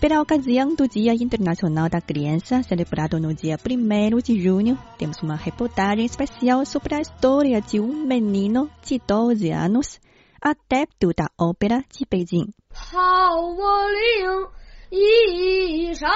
[0.00, 5.36] Pela ocasião do Dia Internacional da Criança, celebrado no dia 1 de junho, temos uma
[5.36, 9.98] reportagem especial sobre a história de um menino de 12 anos,
[10.40, 12.52] adepto da ópera de Beijing.
[12.76, 14.46] 好我领
[14.90, 16.08] 一山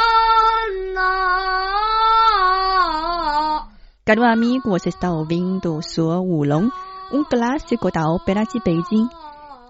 [0.93, 1.01] 呐、
[4.05, 6.70] Caro amigo, você está ouvindo Sua Wulong,
[7.12, 9.09] um clássico da ópera de Beijing.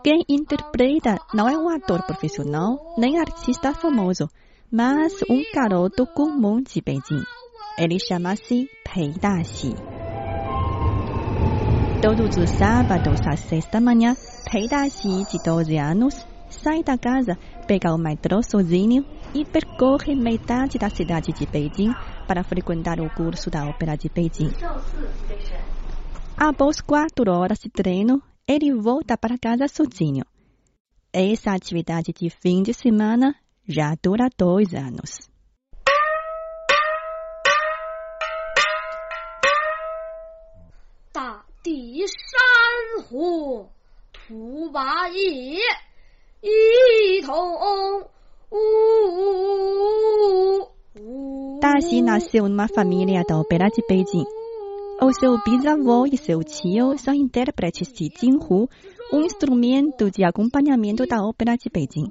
[0.06, 4.30] Quem interpreta não é um ator profissional nem artista famoso,
[4.72, 7.24] mas um garoto comum de Beijing.
[7.76, 9.74] Ele chama-se Pei Daxi.
[12.04, 14.16] Todos os sábados às seis da manhã,
[14.52, 19.04] Pei Daxi, de 12 anos, sai da casa, pega o metrô sozinho
[19.34, 21.96] e percorre metade da cidade de Beijing
[22.28, 24.54] para frequentar o curso da ópera de Beijing.
[26.38, 30.25] Após quatro horas de treino, ele volta para casa sozinho.
[31.13, 33.35] Essa atividade de fim de semana
[33.67, 35.29] já dura dois anos.
[41.13, 43.69] 大地山河
[44.13, 45.59] 图霸业，
[46.41, 48.09] 一同呜
[48.51, 48.57] 呜。
[51.61, 54.25] Daxi nasceu numa família da ópera de Beijing.
[55.02, 58.70] O seu bisavô e seu tio são intérpretes de Jinghu,
[59.12, 62.08] um instrumento de acompanhamento da ópera de Beijing.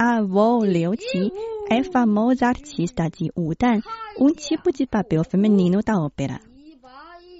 [0.00, 1.30] A avó Liu Qi
[1.70, 3.80] é famosa artista de Wudan,
[4.18, 6.40] um tipo de papel feminino da ópera.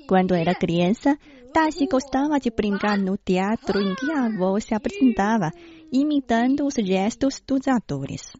[0.06, 1.16] Quando era criança,
[1.53, 5.50] Daxi gostava de brincar no teatro em que a avó se apresentava,
[5.91, 8.32] imitando os gestos dos atores.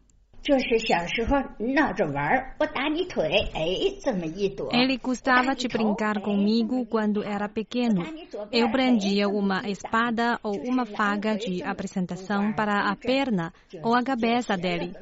[4.71, 8.03] Ele gostava de brincar comigo quando era pequeno.
[8.51, 13.53] Eu prendia uma espada ou uma faga de apresentação para a perna
[13.83, 14.93] ou a cabeça dele,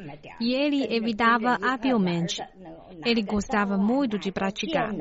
[0.41, 2.41] e ele evitava habilmente.
[3.05, 4.93] Ele gostava muito de praticar.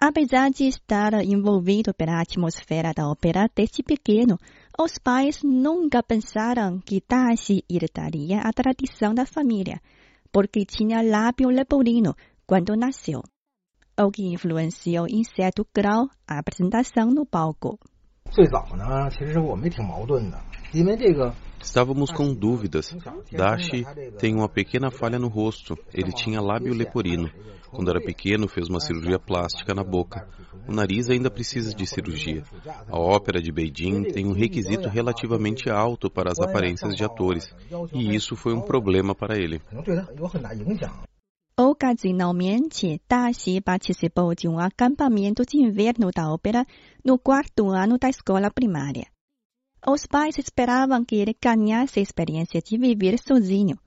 [0.00, 4.38] Apesar de estar envolvido pela atmosfera da ópera desde pequeno,
[4.80, 9.80] os pais nunca pensaram que Daxi herdaria a tradição da família,
[10.30, 12.14] porque tinha lábio leporino
[12.46, 13.20] quando nasceu,
[13.98, 17.76] o que influenciou em certo grau a apresentação no palco.
[18.31, 20.39] 最早呢，其实我们也挺矛盾的，
[20.71, 22.93] 因为这个 Estávamos com dúvidas.
[23.31, 23.85] Dashi
[24.19, 25.77] tem uma pequena falha no rosto.
[25.93, 27.29] Ele tinha lábio leporino.
[27.71, 30.27] Quando era pequeno, fez uma cirurgia plástica na boca.
[30.67, 32.43] O nariz ainda precisa de cirurgia.
[32.89, 37.55] A ópera de Beijing tem um requisito relativamente alto para as aparências de atores,
[37.93, 39.61] e isso foi um problema para ele.
[41.80, 46.66] Ocasionalmente, Daxi participou de um acampamento de inverno da ópera
[47.04, 49.06] no quarto ano da escola primária.
[49.86, 53.78] Os pais esperavam que ele ganhasse a experiência de viver sozinho.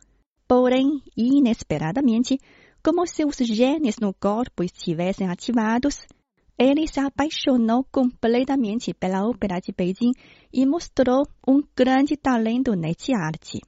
[0.47, 2.39] Porém, inesperadamente,
[2.81, 6.07] como seus genes no corpo estivessem ativados,
[6.57, 10.13] ele se apaixonou completamente pela ópera de Beijing
[10.53, 13.59] e mostrou um grande talento nessa arte.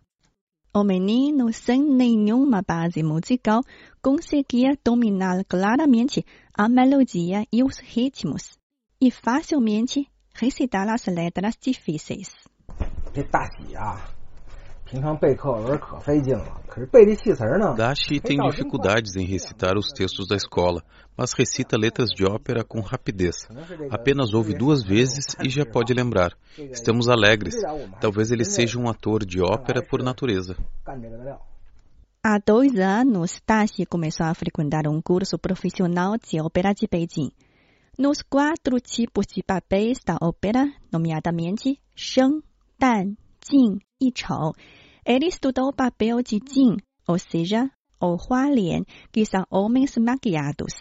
[0.75, 3.61] O menino, sem nenhuma base musical,
[4.01, 8.57] conseguia dominar claramente a melodia e os ritmos,
[8.99, 12.33] e facilmente recitar as letras difíceis.
[13.13, 14.12] Prepare-se, ah!
[14.92, 20.82] 平常背课文可费劲了，可是背这戏词儿呢， Dashi tem dificuldades em recitar os textos da escola,
[21.14, 23.46] mas recita letras de ópera com rapidez.
[23.90, 26.32] Apenas ouve duas vezes e já pode lembrar.
[26.56, 27.54] Estamos alegres.
[28.00, 30.56] Talvez ele seja um ator de ópera por natureza.
[30.84, 31.38] 干这个的料。
[32.22, 37.30] Há dois anos, Dashi começou a frequentar um curso profissional de ópera de Beijing.
[37.98, 42.42] Nos quatro tipos de papéis da ópera, nomeadamente Sheng,
[42.78, 43.16] Dan,
[43.48, 44.52] Jing e Chou,
[45.05, 47.69] ele estudou papel de Jin, ou seja,
[47.99, 50.73] o Hualien, que são homens maquiados.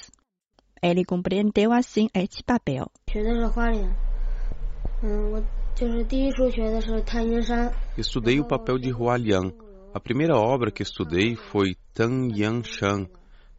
[0.81, 2.87] Ele compreendeu assim este papel.
[7.99, 9.53] Estudei o papel de Hualian.
[9.93, 13.09] A primeira obra que estudei foi Tan Yan Shan.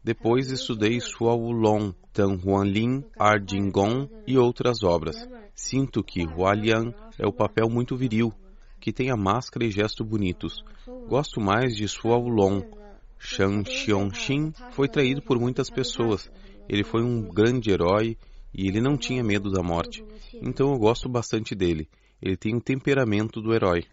[0.02, 3.40] Depois estudei Sua Wulong, Tan Huanlin, Ar
[4.26, 5.16] e outras obras.
[5.54, 8.34] Sinto que Hualian é o papel muito viril,
[8.84, 10.62] que tem a máscara e gesto bonitos.
[11.08, 12.66] Gosto mais de Sua Wulong.
[13.18, 16.30] Shang Xiongxin foi traído por muitas pessoas
[16.68, 18.18] Ele foi um grande herói
[18.54, 20.04] e ele não tinha medo da morte.
[20.42, 21.88] Então eu gosto bastante dele.
[22.22, 23.86] Ele tem o temperamento do herói.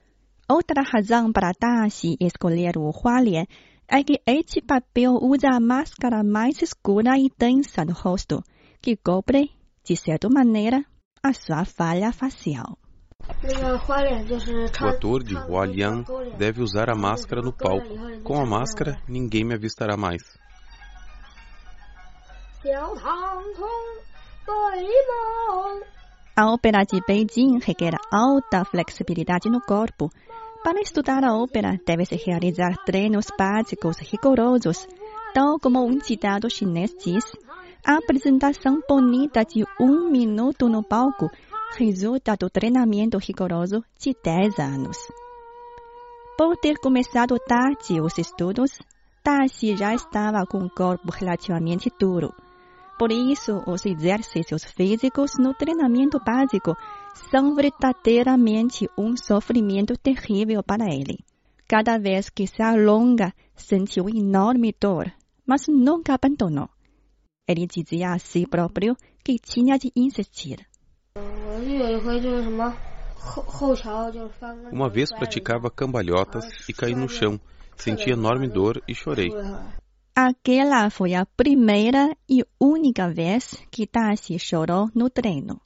[0.48, 3.46] Outra razão para Dashi escolher o Hualien
[3.86, 8.42] é que este papel usa a máscara mais escura e densa do rosto,
[8.82, 9.52] que cobre,
[9.84, 10.84] de certa maneira,
[11.22, 12.76] a sua falha facial.
[14.80, 16.04] O ator de Hualien
[16.36, 18.22] deve usar a máscara no palco.
[18.22, 20.22] Com a máscara, ninguém me avistará mais.
[26.36, 30.10] A ópera de Beijing requer alta flexibilidade no corpo.
[30.62, 34.86] Para estudar a ópera, deve-se realizar treinos básicos rigorosos,
[35.32, 37.24] tal como um ditado chinês diz.
[37.86, 41.30] A apresentação bonita de um minuto no palco
[41.76, 44.98] resulta do treinamento rigoroso de 10 anos.
[46.36, 48.78] Por ter começado tarde os estudos,
[49.22, 52.32] Dashi já estava com o corpo relativamente duro.
[52.98, 56.76] Por isso, os exercícios físicos no treinamento básico
[57.30, 61.18] são verdadeiramente um sofrimento terrível para ele.
[61.68, 65.12] Cada vez que se alonga, sentiu enorme dor,
[65.46, 66.68] mas nunca abandonou.
[67.46, 70.69] Ele dizia a si próprio que tinha de insistir.
[74.72, 77.40] Uma vez praticava cambalhotas e caí no chão.
[77.76, 79.30] Senti enorme dor e chorei.
[80.14, 85.60] Aquela foi a primeira e única vez que Dashi chorou no treino.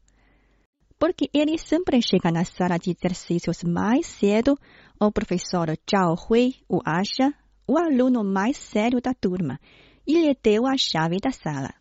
[0.98, 4.56] Porque ele sempre chega na sala de exercícios mais cedo,
[5.00, 7.32] o professor Zhao Hui o acha
[7.66, 9.58] o aluno mais sério da turma
[10.06, 11.74] e lhe deu a chave da sala.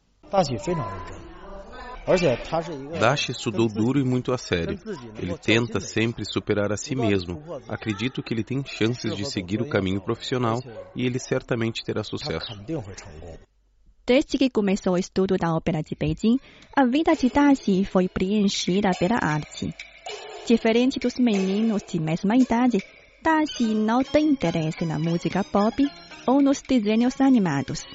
[2.99, 4.77] Dashi estudou duro e muito a sério.
[5.17, 7.41] Ele tenta sempre superar a si mesmo.
[7.67, 10.59] Acredito que ele tem chances de seguir o caminho profissional
[10.95, 12.53] e ele certamente terá sucesso.
[14.05, 16.37] Desde que começou o estudo da ópera de Beijing,
[16.75, 19.73] a vida de Dashi foi preenchida pela arte.
[20.45, 22.83] Diferente dos meninos de mesma idade,
[23.23, 25.89] Dashi não tem interesse na música pop
[26.27, 27.85] ou nos desenhos animados.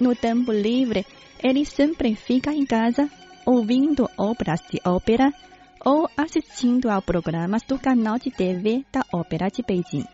[0.00, 1.04] No tempo livre,
[1.42, 3.08] ele sempre fica em casa
[3.46, 5.32] ouvindo obras de ópera
[5.84, 10.04] ou assistindo a programas do canal de TV da Ópera de Beijing.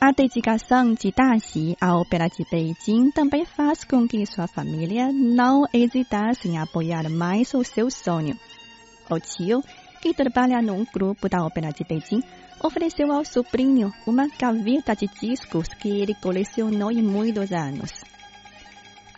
[0.00, 5.64] A dedicação de Daxi à Ópera de Beijing também faz com que sua família não
[5.72, 8.38] hesitasse em apoiar mais o seu sonho.
[9.10, 9.62] O tio,
[10.00, 12.22] que trabalha num grupo da Ópera de Beijing,
[12.62, 18.09] ofereceu ao sobrinho uma gaveta de discos que ele colecionou em muitos anos.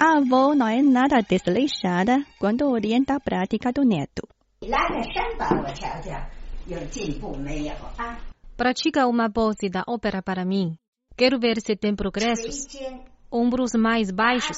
[0.05, 4.27] A avó não é nada desleixada quando orienta a prática do neto.
[8.57, 10.75] Pratica uma pose da ópera para mim.
[11.17, 12.67] Quero ver se tem progressos.
[13.31, 14.57] Ombros mais baixos,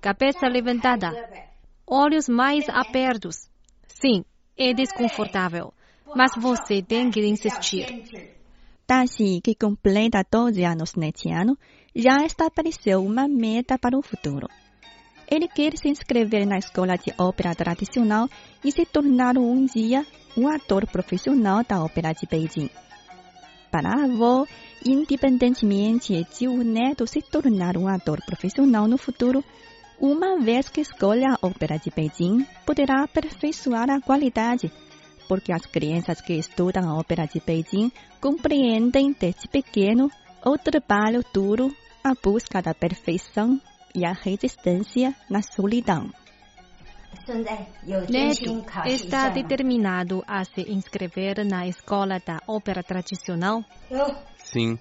[0.00, 1.10] cabeça levantada,
[1.86, 3.50] olhos mais abertos.
[3.86, 4.24] Sim,
[4.56, 5.74] é desconfortável,
[6.16, 7.84] mas você tem que insistir.
[8.88, 11.58] Dashi, que completa 12 anos neste ano,
[11.94, 14.48] já estabeleceu uma meta para o futuro.
[15.30, 18.28] Ele quer se inscrever na escola de ópera tradicional
[18.64, 20.04] e se tornar um dia
[20.36, 22.68] um ator profissional da ópera de Beijing.
[23.70, 24.44] Para a avó,
[24.84, 29.44] independentemente de o neto se tornar um ator profissional no futuro,
[30.00, 34.72] uma vez que escolha a ópera de Beijing, poderá aperfeiçoar a qualidade,
[35.28, 40.10] porque as crianças que estudam a ópera de Beijing compreendem desde pequeno
[40.44, 41.72] o trabalho duro,
[42.02, 43.60] a busca da perfeição
[43.94, 46.10] e a resistência na solidão.
[48.08, 53.64] Neto está determinado a se inscrever na escola da ópera tradicional?
[54.38, 54.78] Sim.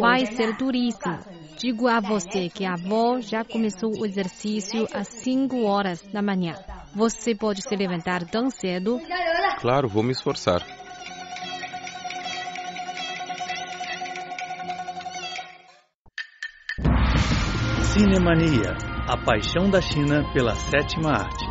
[0.00, 1.18] Vai ser duríssimo.
[1.58, 6.54] Digo a você que a avó já começou o exercício às 5 horas da manhã.
[6.94, 8.98] Você pode se levantar tão cedo?
[9.60, 10.79] Claro, vou me esforçar.
[17.92, 18.76] Cinemania,
[19.08, 21.44] a paixão da China pela sétima arte.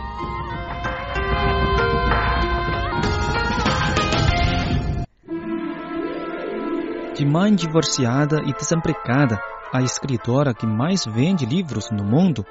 [7.14, 9.38] De mãe divorciada e desempregada,
[9.74, 12.46] a escritora que mais vende livros no mundo,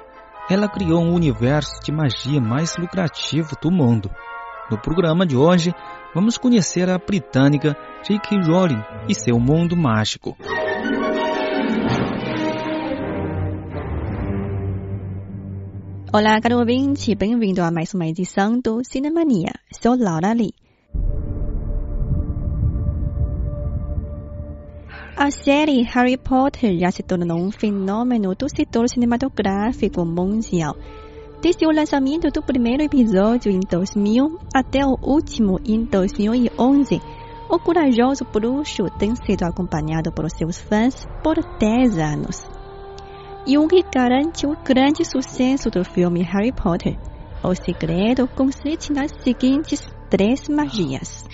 [0.47, 4.11] ela criou um universo de magia mais lucrativo do mundo.
[4.69, 5.73] No programa de hoje,
[6.13, 8.39] vamos conhecer a britânica J.K.
[8.43, 10.37] Rowling e seu mundo mágico.
[16.11, 19.51] Olá, caro ouvinte, bem-vindo a mais uma edição do Cinemania.
[19.79, 20.55] Sou Laura Lee.
[25.15, 30.75] A série Harry Potter já se tornou um fenômeno do setor cinematográfico mundial.
[31.43, 36.99] Desde o lançamento do primeiro episódio em 2000 até o último em 2011,
[37.47, 42.58] o corajoso bruxo tem sido acompanhado por seus fãs por 10 anos.
[43.93, 46.97] Garante o grande sucesso do filme Harry Potter,
[47.43, 51.25] o segredo consiste nas seguintes três magias.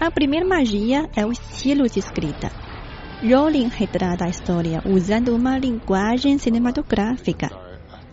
[0.00, 2.50] A primeira magia é o estilo de escrita.
[3.22, 7.50] Rowling retrata a história usando uma linguagem cinematográfica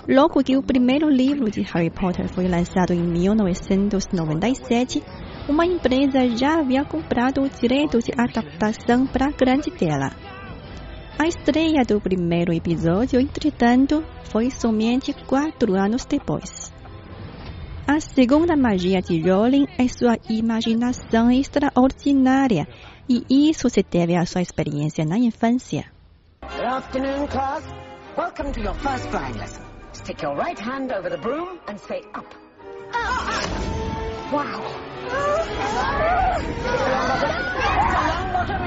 [0.09, 5.03] Logo que o primeiro livro de Harry Potter foi lançado em 1997,
[5.49, 10.11] uma empresa já havia comprado o direito de adaptação para a grande tela.
[11.19, 16.71] A estreia do primeiro episódio, entretanto, foi somente quatro anos depois.
[17.87, 22.67] A segunda magia de Rowling é sua imaginação extraordinária,
[23.09, 25.85] e isso se deve à sua experiência na infância.
[26.43, 27.63] Good afternoon, class.
[28.15, 29.63] Welcome to your first flying lesson.
[29.93, 32.27] Stick your right hand over the broom and say up.
[34.31, 34.61] Wow.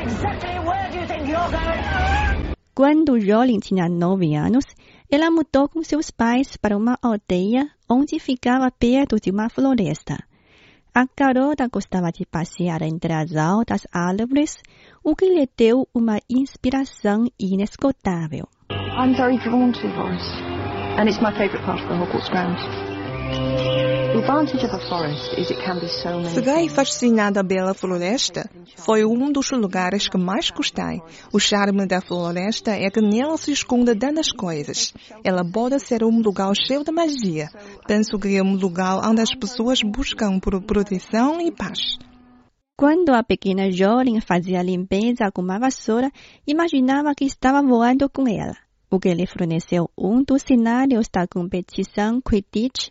[0.03, 2.55] Exactly where do you think you're going?
[2.75, 4.65] Quando Jolin tinha nove anos,
[5.11, 10.17] ela mudou com seus pais para uma aldeia onde ficava perto de uma floresta.
[10.95, 14.63] A garota gostava de passear entre as altas árvores,
[15.05, 18.49] o que lhe deu uma inspiração inesgotável.
[18.71, 20.31] I'm very drawn to forest.
[20.99, 23.90] And it's my favorite part of the Hogwarts grounds.
[26.35, 28.51] Fiquei fascinada pela floresta.
[28.77, 31.01] Foi um dos lugares que mais gostei.
[31.33, 34.93] O charme da floresta é que nela se esconde tantas coisas.
[35.23, 37.49] Ela pode ser um lugar cheio de magia.
[37.87, 41.97] Penso que é um lugar onde as pessoas buscam por proteção e paz.
[42.77, 46.11] Quando a pequena Jorin fazia limpeza com uma vassoura,
[46.47, 48.57] imaginava que estava voando com ela
[48.91, 52.89] o que lhe forneceu um dos cenários da competição Quidditch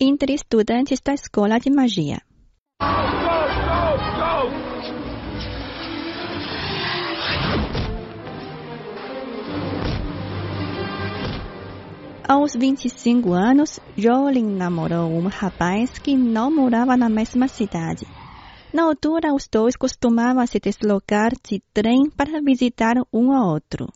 [0.00, 2.22] entre estudantes da escola de magia.
[12.26, 18.06] Aos 25 anos, Jolin namorou um rapaz que não morava na mesma cidade.
[18.72, 23.86] Na altura, os dois costumavam se deslocar de trem para visitar um ao outro.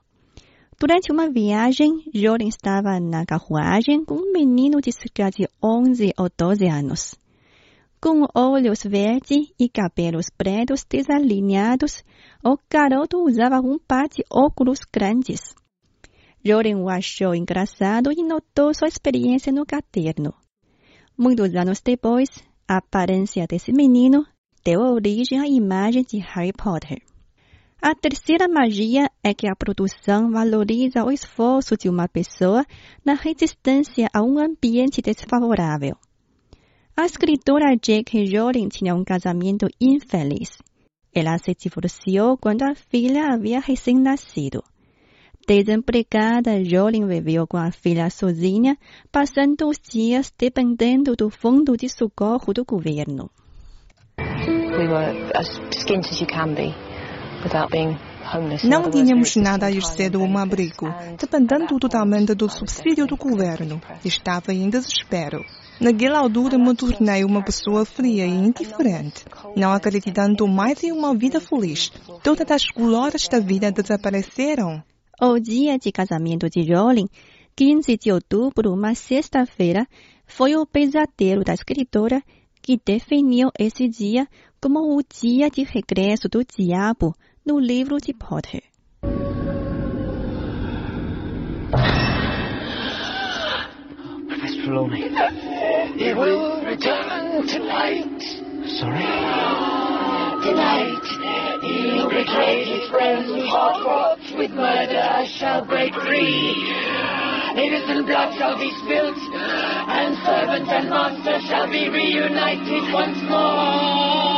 [0.78, 6.28] Durante uma viagem, Joren estava na carruagem com um menino de cerca de 11 ou
[6.37, 7.14] 12 anos.
[7.99, 12.04] Com olhos verdes e cabelos pretos desalinhados,
[12.45, 15.54] o garoto usava um par de óculos grandes.
[16.45, 20.35] Joren o achou engraçado e notou sua experiência no caderno.
[21.16, 22.28] Muitos anos depois,
[22.68, 24.26] a aparência desse menino
[24.62, 27.00] deu origem à imagem de Harry Potter.
[27.88, 32.66] A terceira magia é que a produção valoriza o esforço de uma pessoa
[33.05, 35.95] na resistência a um ambiente desfavorável.
[36.97, 38.37] A escritora J.K.
[38.37, 40.59] Rowling tinha um casamento infeliz.
[41.14, 44.64] Ela se divorciou quando a filha havia recém-nascido.
[45.47, 48.76] Desempregada, Rowling viveu com a filha sozinha,
[49.12, 53.31] passando os dias dependendo do fundo de socorro do governo.
[54.19, 56.86] We were as skint as you can be.
[58.65, 60.87] Não tínhamos nada a exceto um abrigo,
[61.19, 63.81] dependendo totalmente do subsídio do governo.
[64.05, 65.45] Estava em desespero.
[65.81, 69.25] Naquela altura me tornei uma pessoa fria e indiferente,
[69.55, 71.93] não acreditando mais em uma vida feliz.
[72.23, 74.83] Todas as glórias da vida desapareceram.
[75.21, 77.09] O dia de casamento de Rowling,
[77.55, 79.87] 15 de outubro, uma sexta-feira,
[80.26, 82.23] foi o pesadelo da escritora
[82.61, 84.26] que definiu esse dia
[84.61, 87.15] como o dia de regresso do diabo
[87.47, 88.61] no livro de Potter.
[94.29, 95.03] Professor Trelawney.
[95.97, 98.21] He will return tonight.
[98.67, 99.07] Sorry?
[100.43, 101.07] Tonight,
[101.62, 106.50] he'll betray his friends Hogwarts with murder shall break free.
[107.57, 114.36] Innocent blood shall be spilt, and servant and master shall be reunited once more.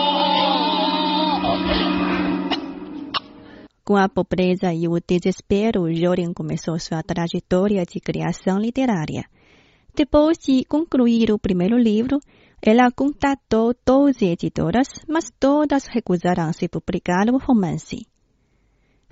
[3.88, 9.24] Com a pobreza e o desespero, Jorin começou sua trajetória de criação literária.
[9.96, 12.20] Depois de concluir o primeiro livro,
[12.60, 18.06] ela contatou 12 editoras, mas todas recusaram-se publicar o romance.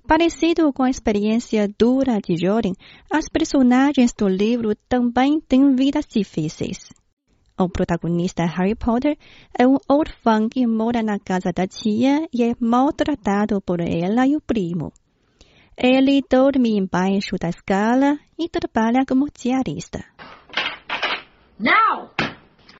[0.06, 2.74] Parecido com a experiência dura de Jorin,
[3.10, 6.90] as personagens do livro também têm vidas difíceis.
[7.58, 9.16] O protagonista Harry Potter
[9.58, 14.36] é um órfão que mora na casa da tia e é maltratado por ela e
[14.36, 14.92] o primo.
[15.74, 20.04] Ele dorme embaixo da escala e trabalha como diarista.
[21.58, 22.15] Now!